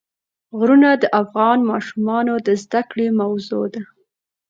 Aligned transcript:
غرونه 0.57 0.89
د 1.01 1.03
افغان 1.21 1.59
ماشومانو 1.71 2.33
د 2.47 2.47
زده 2.63 2.81
کړې 2.91 3.07
موضوع 3.21 3.65
ده. 3.73 3.81